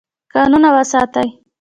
کانونه 0.33 0.69
وساتئ. 0.75 1.27